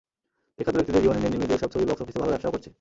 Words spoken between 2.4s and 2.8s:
করছে।